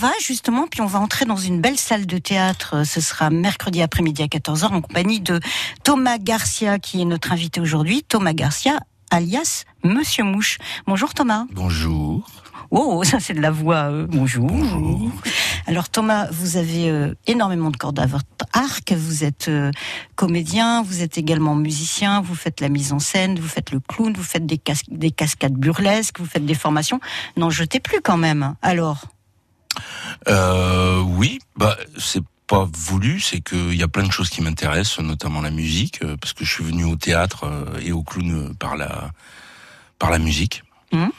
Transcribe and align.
va 0.00 0.12
justement, 0.18 0.66
puis 0.66 0.80
on 0.80 0.86
va 0.86 0.98
entrer 0.98 1.26
dans 1.26 1.36
une 1.36 1.60
belle 1.60 1.76
salle 1.76 2.06
de 2.06 2.16
théâtre. 2.16 2.84
Ce 2.86 3.02
sera 3.02 3.28
mercredi 3.28 3.82
après-midi 3.82 4.22
à 4.22 4.26
14h 4.28 4.68
en 4.72 4.80
compagnie 4.80 5.20
de 5.20 5.40
Thomas 5.84 6.16
Garcia 6.16 6.78
qui 6.78 7.02
est 7.02 7.04
notre 7.04 7.32
invité 7.32 7.60
aujourd'hui. 7.60 8.02
Thomas 8.02 8.32
Garcia, 8.32 8.80
alias 9.10 9.64
Monsieur 9.84 10.24
Mouche. 10.24 10.56
Bonjour 10.86 11.12
Thomas. 11.12 11.44
Bonjour. 11.52 12.26
Oh, 12.70 13.04
ça 13.04 13.20
c'est 13.20 13.34
de 13.34 13.42
la 13.42 13.50
voix. 13.50 13.90
Euh, 13.90 14.06
bonjour. 14.08 14.46
Bonjour. 14.46 15.10
Alors 15.66 15.90
Thomas, 15.90 16.28
vous 16.30 16.56
avez 16.56 16.88
euh, 16.88 17.12
énormément 17.26 17.68
de 17.70 17.76
cordes 17.76 17.98
à 17.98 18.06
votre 18.06 18.24
arc. 18.54 18.92
Vous 18.92 19.22
êtes 19.22 19.48
euh, 19.48 19.70
comédien, 20.16 20.82
vous 20.82 21.02
êtes 21.02 21.18
également 21.18 21.54
musicien, 21.56 22.22
vous 22.22 22.34
faites 22.34 22.62
la 22.62 22.70
mise 22.70 22.94
en 22.94 23.00
scène, 23.00 23.38
vous 23.38 23.48
faites 23.48 23.70
le 23.70 23.80
clown, 23.80 24.14
vous 24.16 24.22
faites 24.22 24.46
des, 24.46 24.56
cas- 24.56 24.72
des 24.88 25.10
cascades 25.10 25.52
burlesques, 25.52 26.20
vous 26.20 26.26
faites 26.26 26.46
des 26.46 26.54
formations. 26.54 27.00
N'en 27.36 27.50
jetez 27.50 27.80
plus 27.80 28.00
quand 28.00 28.16
même. 28.16 28.54
Alors, 28.62 29.04
Euh, 30.28 31.00
oui, 31.00 31.38
bah 31.56 31.76
c'est 31.98 32.22
pas 32.46 32.68
voulu, 32.72 33.20
c'est 33.20 33.40
qu'il 33.40 33.74
y 33.74 33.82
a 33.82 33.88
plein 33.88 34.06
de 34.06 34.12
choses 34.12 34.28
qui 34.28 34.42
m'intéressent, 34.42 34.98
notamment 35.04 35.40
la 35.40 35.50
musique, 35.50 36.02
euh, 36.02 36.16
parce 36.20 36.32
que 36.32 36.44
je 36.44 36.52
suis 36.52 36.64
venu 36.64 36.84
au 36.84 36.96
théâtre 36.96 37.44
euh, 37.44 37.80
et 37.80 37.92
au 37.92 38.02
clown 38.02 38.48
euh, 38.50 38.54
par 38.54 38.76
la 38.76 39.12
par 39.98 40.10
la 40.10 40.18
musique. 40.18 40.64
Mhm. 40.92 41.10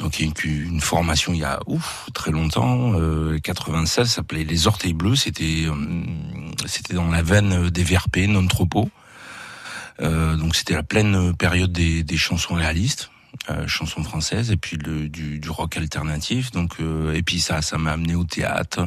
Donc 0.00 0.18
il 0.18 0.26
y 0.26 0.28
a 0.28 0.32
une, 0.44 0.72
une 0.72 0.80
formation 0.80 1.32
il 1.32 1.38
y 1.40 1.44
a 1.44 1.60
ouf 1.66 2.08
très 2.12 2.32
longtemps, 2.32 2.94
euh, 2.94 3.38
96, 3.38 4.08
ça 4.08 4.16
s'appelait 4.16 4.44
les 4.44 4.66
orteils 4.66 4.92
bleus. 4.92 5.16
C'était 5.16 5.66
euh, 5.66 6.02
c'était 6.66 6.94
dans 6.94 7.10
la 7.10 7.22
veine 7.22 7.70
des 7.70 7.84
VRP 7.84 8.26
non 8.28 8.46
tropos. 8.46 8.90
Euh, 10.00 10.36
donc 10.36 10.56
c'était 10.56 10.74
la 10.74 10.82
pleine 10.82 11.36
période 11.36 11.70
des, 11.70 12.02
des 12.02 12.16
chansons 12.16 12.54
réalistes, 12.54 13.10
euh, 13.50 13.66
chansons 13.66 14.02
françaises, 14.02 14.50
et 14.50 14.56
puis 14.56 14.76
le, 14.76 15.08
du, 15.08 15.38
du 15.38 15.50
rock 15.50 15.76
alternatif. 15.76 16.50
Donc 16.50 16.76
euh, 16.80 17.14
et 17.14 17.22
puis 17.22 17.40
ça 17.40 17.62
ça 17.62 17.78
m'a 17.78 17.92
amené 17.92 18.14
au 18.14 18.24
théâtre. 18.24 18.86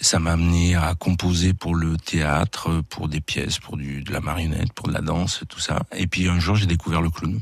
Ça 0.00 0.18
m'a 0.18 0.32
amené 0.32 0.76
à 0.76 0.94
composer 0.94 1.52
pour 1.52 1.74
le 1.74 1.98
théâtre, 1.98 2.82
pour 2.88 3.08
des 3.08 3.20
pièces, 3.20 3.58
pour 3.58 3.76
du, 3.76 4.02
de 4.02 4.12
la 4.12 4.20
marionnette, 4.20 4.72
pour 4.72 4.88
de 4.88 4.94
la 4.94 5.02
danse, 5.02 5.42
tout 5.48 5.60
ça. 5.60 5.80
Et 5.94 6.06
puis 6.06 6.28
un 6.28 6.40
jour 6.40 6.56
j'ai 6.56 6.66
découvert 6.66 7.02
le 7.02 7.10
clown. 7.10 7.40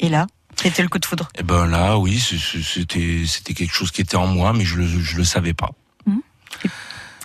et 0.00 0.08
là, 0.08 0.26
c'était 0.56 0.82
le 0.82 0.88
coup 0.88 0.98
de 0.98 1.04
foudre. 1.04 1.28
Et 1.38 1.42
ben 1.42 1.66
là, 1.66 1.98
oui, 1.98 2.18
c'était 2.18 3.24
c'était 3.26 3.54
quelque 3.54 3.74
chose 3.74 3.90
qui 3.90 4.00
était 4.00 4.16
en 4.16 4.26
moi, 4.26 4.52
mais 4.52 4.64
je 4.64 4.76
le 4.76 4.86
je 4.86 5.16
le 5.16 5.24
savais 5.24 5.54
pas. 5.54 5.70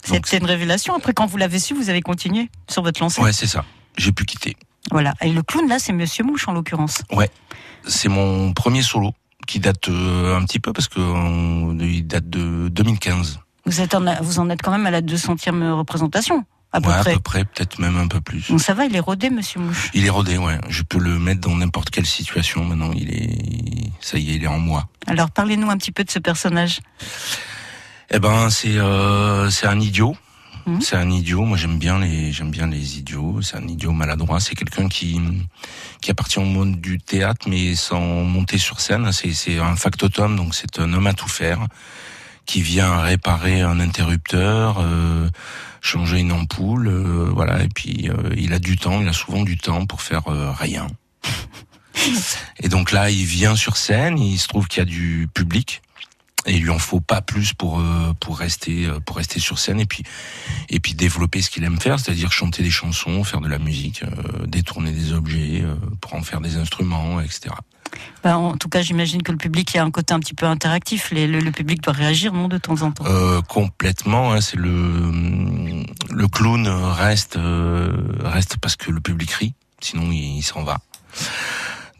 Donc, 0.09 0.25
C'était 0.27 0.39
une 0.39 0.45
révélation. 0.45 0.95
Après, 0.95 1.13
quand 1.13 1.25
vous 1.25 1.37
l'avez 1.37 1.59
su, 1.59 1.73
vous 1.73 1.89
avez 1.89 2.01
continué 2.01 2.49
sur 2.69 2.83
votre 2.83 3.01
lancée. 3.01 3.21
Ouais, 3.21 3.31
c'est 3.31 3.47
ça. 3.47 3.63
J'ai 3.97 4.11
pu 4.11 4.25
quitter. 4.25 4.57
Voilà. 4.91 5.13
Et 5.21 5.31
le 5.31 5.41
clown, 5.43 5.67
là, 5.67 5.79
c'est 5.79 5.93
Monsieur 5.93 6.23
Mouche, 6.23 6.47
en 6.47 6.53
l'occurrence. 6.53 7.01
C'est 7.85 8.09
mon 8.09 8.53
premier 8.53 8.81
solo 8.81 9.13
qui 9.47 9.59
date 9.59 9.89
euh, 9.89 10.37
un 10.37 10.45
petit 10.45 10.59
peu 10.59 10.71
parce 10.71 10.87
que 10.87 10.99
euh, 10.99 12.01
date 12.01 12.29
de 12.29 12.69
2015. 12.69 13.39
Vous, 13.65 13.81
êtes 13.81 13.93
en, 13.93 14.03
vous 14.21 14.39
en 14.39 14.49
êtes 14.49 14.61
quand 14.61 14.71
même 14.71 14.85
à 14.85 14.91
la 14.91 15.01
200e 15.01 15.71
représentation, 15.71 16.45
à 16.71 16.81
peu 16.81 16.89
ouais, 16.89 16.99
près. 16.99 17.11
à 17.11 17.13
peu 17.15 17.19
près, 17.19 17.45
peut-être 17.45 17.79
même 17.79 17.97
un 17.97 18.07
peu 18.07 18.21
plus. 18.21 18.49
Donc 18.49 18.61
ça 18.61 18.73
va, 18.73 18.85
il 18.85 18.95
est 18.95 19.01
rodé, 19.01 19.29
Monsieur 19.29 19.59
Mouche. 19.59 19.91
Il 19.93 20.05
est 20.05 20.09
rodé, 20.09 20.37
ouais. 20.37 20.59
Je 20.69 20.83
peux 20.83 20.97
le 20.97 21.19
mettre 21.19 21.41
dans 21.41 21.55
n'importe 21.55 21.89
quelle 21.89 22.05
situation. 22.05 22.63
Maintenant, 22.63 22.91
il 22.93 23.13
est, 23.13 23.91
ça 23.99 24.17
y 24.17 24.31
est, 24.31 24.35
il 24.35 24.43
est 24.43 24.47
en 24.47 24.59
moi. 24.59 24.87
Alors, 25.07 25.29
parlez-nous 25.31 25.69
un 25.69 25.77
petit 25.77 25.91
peu 25.91 26.03
de 26.03 26.11
ce 26.11 26.19
personnage. 26.19 26.79
Eh 28.11 28.19
ben, 28.19 28.49
c'est 28.49 28.77
euh, 28.77 29.49
c'est 29.49 29.65
un 29.65 29.79
idiot. 29.79 30.15
Mhm. 30.65 30.81
C'est 30.81 30.95
un 30.95 31.09
idiot. 31.09 31.43
Moi, 31.43 31.57
j'aime 31.57 31.77
bien 31.77 31.99
les 31.99 32.31
j'aime 32.31 32.51
bien 32.51 32.67
les 32.67 32.97
idiots. 32.97 33.41
C'est 33.41 33.57
un 33.57 33.67
idiot 33.67 33.91
maladroit. 33.91 34.39
C'est 34.39 34.55
quelqu'un 34.55 34.87
qui 34.87 35.19
qui 36.01 36.11
appartient 36.11 36.39
au 36.39 36.45
monde 36.45 36.79
du 36.79 36.99
théâtre, 36.99 37.47
mais 37.49 37.75
sans 37.75 38.01
monter 38.23 38.57
sur 38.57 38.79
scène. 38.79 39.11
C'est 39.11 39.33
c'est 39.33 39.59
un 39.59 39.75
factotum, 39.75 40.35
donc 40.35 40.55
c'est 40.55 40.79
un 40.79 40.93
homme 40.93 41.07
à 41.07 41.13
tout 41.13 41.29
faire 41.29 41.67
qui 42.45 42.61
vient 42.61 42.99
réparer 42.99 43.61
un 43.61 43.79
interrupteur, 43.79 44.77
euh, 44.79 45.29
changer 45.81 46.19
une 46.19 46.31
ampoule, 46.31 46.87
euh, 46.87 47.29
voilà. 47.33 47.63
Et 47.63 47.69
puis 47.69 48.09
euh, 48.09 48.33
il 48.37 48.53
a 48.53 48.59
du 48.59 48.77
temps. 48.77 49.01
Il 49.01 49.07
a 49.07 49.13
souvent 49.13 49.43
du 49.43 49.57
temps 49.57 49.85
pour 49.85 50.01
faire 50.01 50.27
euh, 50.27 50.51
rien. 50.51 50.87
Et 52.59 52.69
donc 52.69 52.91
là, 52.91 53.09
il 53.09 53.25
vient 53.25 53.55
sur 53.55 53.77
scène. 53.77 54.17
Il 54.17 54.37
se 54.37 54.47
trouve 54.47 54.67
qu'il 54.67 54.79
y 54.79 54.81
a 54.81 54.85
du 54.85 55.27
public. 55.33 55.81
Et 56.45 56.55
il 56.57 56.63
lui 56.63 56.69
en 56.71 56.79
faut 56.79 56.99
pas 56.99 57.21
plus 57.21 57.53
pour 57.53 57.79
euh, 57.79 58.13
pour 58.19 58.37
rester 58.37 58.85
euh, 58.85 58.99
pour 58.99 59.15
rester 59.17 59.39
sur 59.39 59.59
scène 59.59 59.79
et 59.79 59.85
puis 59.85 60.03
et 60.69 60.79
puis 60.81 60.93
développer 60.93 61.41
ce 61.41 61.49
qu'il 61.49 61.63
aime 61.63 61.79
faire, 61.79 61.99
c'est-à-dire 61.99 62.31
chanter 62.33 62.63
des 62.63 62.71
chansons, 62.71 63.23
faire 63.23 63.39
de 63.41 63.47
la 63.47 63.59
musique, 63.59 64.03
euh, 64.03 64.45
détourner 64.45 64.91
des 64.91 65.13
objets 65.13 65.61
euh, 65.63 65.75
pour 66.01 66.15
en 66.15 66.21
faire 66.21 66.41
des 66.41 66.57
instruments, 66.57 67.21
etc. 67.21 67.55
Ben, 68.23 68.35
en 68.37 68.57
tout 68.57 68.69
cas, 68.69 68.81
j'imagine 68.81 69.21
que 69.21 69.31
le 69.31 69.37
public 69.37 69.71
il 69.73 69.77
y 69.77 69.79
a 69.79 69.83
un 69.83 69.91
côté 69.91 70.13
un 70.15 70.19
petit 70.19 70.33
peu 70.33 70.47
interactif. 70.47 71.11
Les- 71.11 71.27
le, 71.27 71.39
le 71.39 71.51
public 71.51 71.81
doit 71.81 71.93
réagir, 71.93 72.33
non, 72.33 72.47
de 72.47 72.57
temps 72.57 72.81
en 72.81 72.91
temps? 72.91 73.05
Euh, 73.05 73.41
complètement, 73.43 74.33
hein, 74.33 74.41
c'est 74.41 74.57
le 74.57 75.83
le 76.09 76.27
clown 76.27 76.67
reste 76.67 77.37
euh, 77.37 77.93
reste 78.19 78.57
parce 78.57 78.75
que 78.75 78.91
le 78.91 78.99
public 78.99 79.31
rit, 79.31 79.53
sinon 79.79 80.11
il, 80.11 80.37
il 80.37 80.41
s'en 80.43 80.63
va. 80.63 80.79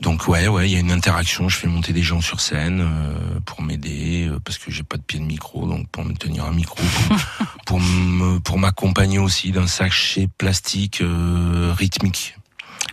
Donc 0.02 0.28
ouais 0.28 0.48
ouais, 0.48 0.70
il 0.70 0.74
y 0.74 0.76
a 0.76 0.80
une 0.80 0.92
interaction. 0.92 1.48
Je 1.50 1.58
fais 1.58 1.68
monter 1.68 1.94
des 1.94 2.04
gens 2.04 2.20
sur 2.22 2.42
scène 2.42 2.81
euh, 2.81 3.40
pour 3.46 3.62
m'aider 3.62 4.28
euh, 4.28 4.40
parce 4.44 4.58
que 4.58 4.70
j'ai 4.72 4.84
pas 4.84 4.98
de 4.98 5.02
pied 5.02 5.20
de 5.20 5.24
micro, 5.26 5.66
donc 5.68 5.88
pour 5.90 6.04
me 6.04 6.14
tenir 6.14 6.46
un 6.46 6.52
micro, 6.52 6.81
pour, 7.08 7.18
pour 7.66 7.80
me 7.80 8.40
pour 8.40 8.58
m'accompagner 8.58 9.20
aussi 9.20 9.52
d'un 9.52 9.68
sachet 9.68 10.28
plastique 10.38 11.02
euh, 11.02 11.74
rythmique. 11.78 12.36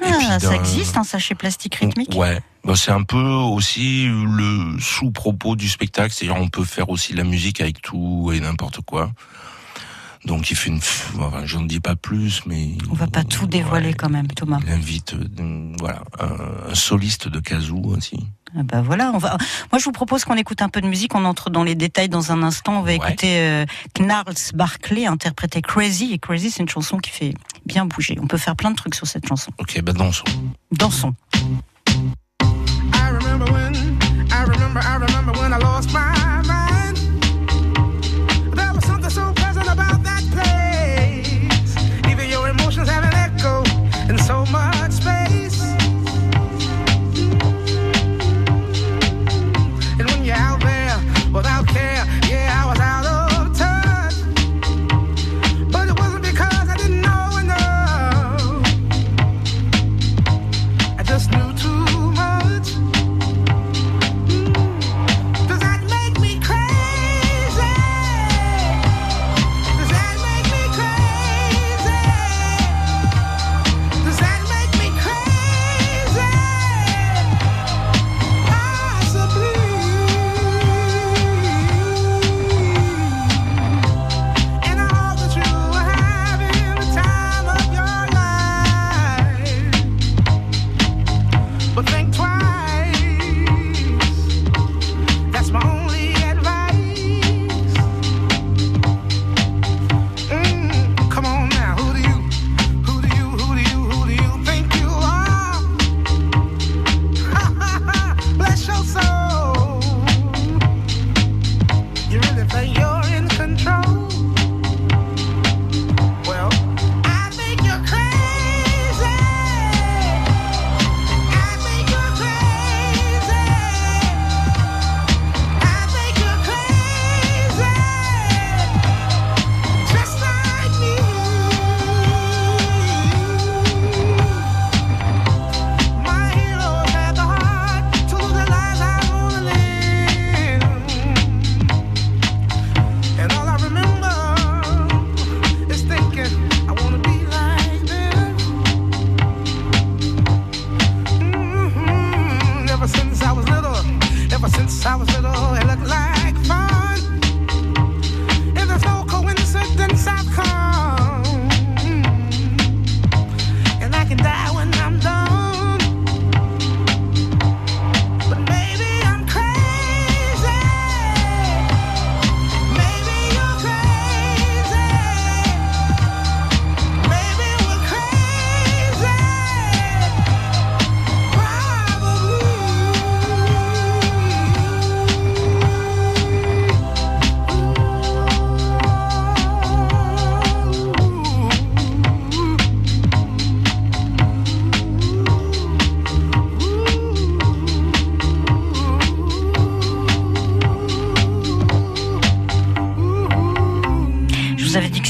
Et 0.03 0.07
Ah, 0.09 0.39
ça 0.39 0.55
existe, 0.55 0.97
un 0.97 1.05
sachet 1.05 1.35
plastique 1.35 1.75
rythmique? 1.75 2.15
Ouais. 2.15 2.41
Bah, 2.65 2.75
c'est 2.77 2.91
un 2.91 3.03
peu 3.03 3.23
aussi 3.23 4.07
le 4.07 4.79
sous-propos 4.79 5.57
du 5.57 5.69
spectacle, 5.69 6.15
c'est-à-dire 6.15 6.41
on 6.41 6.49
peut 6.49 6.65
faire 6.65 6.91
aussi 6.91 7.13
de 7.13 7.19
la 7.19 7.25
musique 7.25 7.61
avec 7.61 7.83
tout 7.83 8.31
et 8.33 8.41
n'importe 8.41 8.81
quoi. 8.83 9.13
Donc 10.27 10.51
il 10.51 10.57
fait 10.57 10.69
une, 10.69 10.77
enfin, 11.19 11.47
j'en 11.47 11.63
dis 11.63 11.81
pas 11.81 11.97
plus, 11.97 12.43
mais 12.47 12.73
On 12.91 12.95
va 12.95 13.07
pas 13.07 13.25
tout 13.25 13.47
dévoiler 13.47 13.89
Ouais. 13.89 13.95
quand 13.95 14.11
même, 14.11 14.27
Thomas. 14.29 14.59
il 14.67 14.71
invite, 14.73 15.15
euh, 15.15 15.73
voilà, 15.79 16.03
un, 16.21 16.71
un 16.71 16.75
soliste 16.75 17.29
de 17.29 17.41
kazoo 17.41 17.83
aussi. 17.97 18.19
Ah 18.55 18.63
bah 18.65 18.83
voilà, 18.83 19.13
on 19.15 19.19
va. 19.19 19.37
Moi, 19.73 19.79
je 19.79 19.85
vous 19.85 19.93
propose 19.93 20.25
qu'on 20.25 20.35
écoute 20.37 20.61
un 20.61 20.69
peu 20.69 20.81
de 20.81 20.89
musique. 20.89 21.15
On 21.15 21.25
entre 21.25 21.51
dans 21.51 21.63
les 21.63 21.77
détails 21.77 22.09
dans 22.09 22.33
un 22.33 22.43
instant. 22.43 22.81
On 22.81 22.83
va 22.83 22.91
Ouais. 22.91 22.97
écouter 22.97 23.39
euh, 23.39 23.65
Knarls 23.99 24.35
Barclay 24.55 25.07
interpréter 25.07 25.63
Crazy. 25.63 26.13
Et 26.13 26.19
Crazy, 26.19 26.51
c'est 26.51 26.61
une 26.65 26.69
chanson 26.69 26.99
qui 26.99 27.11
fait 27.11 27.33
bien 27.65 27.87
bouger. 27.87 28.19
On 28.21 28.27
peut 28.27 28.39
faire 28.39 28.57
plein 28.57 28.73
de 28.73 28.77
trucs 28.77 28.97
sur 28.97 29.07
cette 29.07 29.27
chanson. 29.29 29.53
Ok, 29.59 29.81
bah 29.83 29.93
dansons. 29.93 30.25
Dansons. 30.73 31.15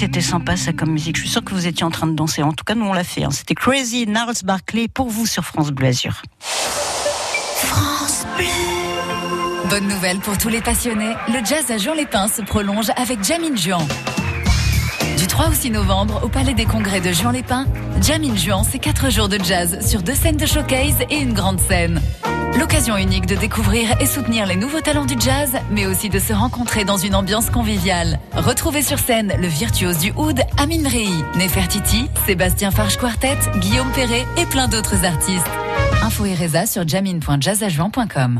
C'était 0.00 0.22
sympa 0.22 0.56
ça 0.56 0.72
comme 0.72 0.92
musique. 0.92 1.16
Je 1.16 1.20
suis 1.20 1.28
sûre 1.30 1.44
que 1.44 1.52
vous 1.52 1.66
étiez 1.66 1.84
en 1.84 1.90
train 1.90 2.06
de 2.06 2.14
danser. 2.14 2.42
En 2.42 2.52
tout 2.52 2.64
cas, 2.64 2.74
nous 2.74 2.86
on 2.86 2.94
l'a 2.94 3.04
fait. 3.04 3.22
hein. 3.24 3.30
C'était 3.30 3.54
Crazy 3.54 4.06
Gnarls 4.06 4.32
Barclay 4.44 4.88
pour 4.88 5.10
vous 5.10 5.26
sur 5.26 5.44
France 5.44 5.70
Bleu. 5.72 5.90
France 6.40 8.24
Bleu. 8.38 8.46
Bonne 9.68 9.86
nouvelle 9.88 10.18
pour 10.20 10.38
tous 10.38 10.48
les 10.48 10.62
passionnés, 10.62 11.12
le 11.28 11.44
jazz 11.44 11.70
à 11.70 11.76
Juan-les-Pins 11.76 12.28
se 12.28 12.40
prolonge 12.40 12.90
avec 12.96 13.22
Jamin 13.22 13.54
Juan. 13.54 13.86
Du 15.18 15.26
3 15.26 15.48
au 15.50 15.52
6 15.52 15.70
novembre, 15.70 16.22
au 16.24 16.28
Palais 16.28 16.54
des 16.54 16.64
Congrès 16.64 17.00
de 17.02 17.12
Juan-les-Pins, 17.12 17.66
Jamin 18.00 18.34
Juan, 18.36 18.64
c'est 18.68 18.78
4 18.78 19.10
jours 19.10 19.28
de 19.28 19.38
jazz 19.44 19.86
sur 19.86 20.02
deux 20.02 20.14
scènes 20.14 20.38
de 20.38 20.46
showcase 20.46 20.96
et 21.10 21.18
une 21.18 21.34
grande 21.34 21.60
scène. 21.60 22.00
L'occasion 22.58 22.96
unique 22.96 23.26
de 23.26 23.36
découvrir 23.36 24.00
et 24.00 24.06
soutenir 24.06 24.46
les 24.46 24.56
nouveaux 24.56 24.80
talents 24.80 25.04
du 25.04 25.14
jazz, 25.18 25.56
mais 25.70 25.86
aussi 25.86 26.08
de 26.08 26.18
se 26.18 26.32
rencontrer 26.32 26.84
dans 26.84 26.96
une 26.96 27.14
ambiance 27.14 27.48
conviviale. 27.50 28.18
Retrouvez 28.32 28.82
sur 28.82 28.98
scène 28.98 29.32
le 29.38 29.46
virtuose 29.46 29.98
du 29.98 30.12
oud 30.16 30.40
Amin 30.58 30.88
Rei, 30.88 31.08
Nefertiti, 31.36 32.08
Sébastien 32.26 32.70
Farge 32.70 32.96
Quartet, 32.96 33.38
Guillaume 33.58 33.90
Perret 33.92 34.26
et 34.36 34.46
plein 34.46 34.68
d'autres 34.68 35.04
artistes. 35.04 35.50
Info 36.02 36.24
et 36.24 36.34
résa 36.34 36.66
sur 36.66 36.86
jamin.jazzajuan.com. 36.86 38.38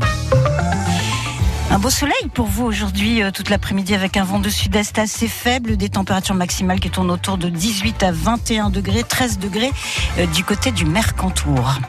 Un 1.71 1.79
beau 1.79 1.89
soleil 1.89 2.27
pour 2.33 2.47
vous 2.47 2.65
aujourd'hui, 2.65 3.23
euh, 3.23 3.31
toute 3.31 3.49
l'après-midi, 3.49 3.95
avec 3.95 4.17
un 4.17 4.25
vent 4.25 4.39
de 4.39 4.49
sud-est 4.49 4.99
assez 4.99 5.29
faible, 5.29 5.77
des 5.77 5.87
températures 5.87 6.35
maximales 6.35 6.81
qui 6.81 6.89
tournent 6.89 7.11
autour 7.11 7.37
de 7.37 7.47
18 7.47 8.03
à 8.03 8.11
21 8.11 8.69
degrés, 8.69 9.03
13 9.03 9.39
degrés 9.39 9.71
euh, 10.17 10.25
du 10.25 10.43
côté 10.43 10.71
du 10.71 10.83
Mercantour. 10.83 11.79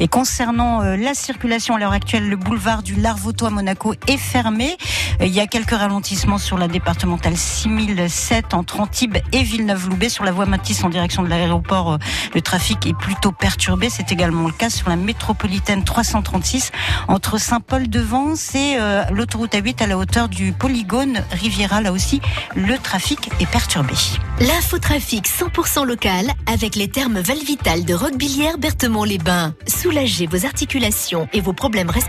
Et 0.00 0.08
concernant 0.08 0.82
euh, 0.82 0.96
la 0.96 1.14
circulation 1.14 1.76
à 1.76 1.78
l'heure 1.78 1.92
actuelle, 1.92 2.28
le 2.28 2.36
boulevard 2.36 2.82
du 2.82 2.94
Larvoto 2.94 3.46
à 3.46 3.50
Monaco 3.50 3.94
est 4.08 4.16
fermé. 4.16 4.76
Il 5.20 5.28
y 5.28 5.40
a 5.40 5.46
quelques 5.46 5.70
ralentissements 5.70 6.38
sur 6.38 6.58
la 6.58 6.68
départementale 6.68 7.36
6007 7.36 8.54
entre 8.54 8.80
Antibes 8.80 9.18
et 9.32 9.42
Villeneuve-Loubet. 9.42 10.08
Sur 10.08 10.24
la 10.24 10.32
voie 10.32 10.46
Matisse 10.46 10.82
en 10.84 10.88
direction 10.88 11.22
de 11.22 11.28
l'aéroport, 11.28 11.92
euh, 11.92 11.98
le 12.34 12.40
trafic 12.40 12.86
est 12.86 12.94
plutôt 12.94 13.32
perturbé. 13.32 13.88
C'est 13.90 14.12
également 14.12 14.46
le 14.46 14.52
cas 14.52 14.70
sur 14.70 14.88
la 14.88 14.96
métropolitaine 14.96 15.84
336 15.84 16.72
entre 17.08 17.38
Saint-Paul-de-Vence 17.38 18.54
et 18.54 18.76
euh, 18.78 19.04
l'autoroute 19.12 19.52
A8 19.52 19.82
à 19.82 19.86
la 19.86 19.96
hauteur 19.96 20.28
du 20.28 20.52
polygone 20.52 21.22
Riviera. 21.30 21.80
Là 21.80 21.92
aussi, 21.92 22.20
le 22.54 22.76
trafic 22.78 23.30
est 23.40 23.50
perturbé. 23.50 23.94
L'infotrafic 24.40 25.28
100% 25.28 25.84
local 25.86 26.26
avec 26.52 26.74
les 26.74 26.88
termes 26.88 27.20
Valvital 27.20 27.84
de 27.84 27.94
Roquebillière 27.94 28.58
Berthemont-les-Bains. 28.58 29.54
Soulagez 29.66 30.26
vos 30.26 30.44
articulations 30.44 31.28
et 31.32 31.40
vos 31.40 31.52
problèmes 31.52 31.90
respiratoires 31.90 31.94